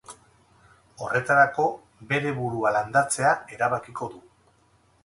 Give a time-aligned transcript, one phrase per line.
[1.07, 1.65] Horretarako,
[2.15, 4.27] bere burua landatzea erabakiko du.